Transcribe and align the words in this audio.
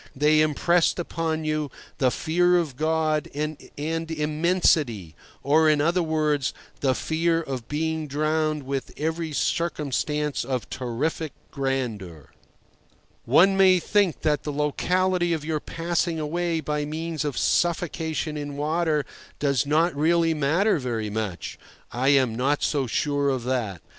They 0.15 0.41
impressed 0.41 0.97
upon 0.97 1.43
you 1.45 1.69
the 1.99 2.09
fear 2.09 2.57
of 2.57 2.75
God 2.75 3.29
and 3.35 3.55
Immensity—or, 3.77 5.69
in 5.69 5.79
other 5.79 6.01
words, 6.01 6.55
the 6.79 6.95
fear 6.95 7.39
of 7.39 7.67
being 7.67 8.07
drowned 8.07 8.63
with 8.63 8.93
every 8.97 9.31
circumstance 9.31 10.43
of 10.43 10.67
terrific 10.71 11.33
grandeur. 11.51 12.31
One 13.25 13.55
may 13.55 13.77
think 13.77 14.21
that 14.21 14.41
the 14.41 14.51
locality 14.51 15.33
of 15.33 15.45
your 15.45 15.59
passing 15.59 16.19
away 16.19 16.61
by 16.61 16.83
means 16.83 17.23
of 17.23 17.37
suffocation 17.37 18.37
in 18.37 18.57
water 18.57 19.05
does 19.37 19.67
not 19.67 19.95
really 19.95 20.33
matter 20.33 20.79
very 20.79 21.11
much. 21.11 21.59
I 21.91 22.07
am 22.07 22.33
not 22.33 22.63
so 22.63 22.87
sure 22.87 23.29
of 23.29 23.43
that. 23.43 23.83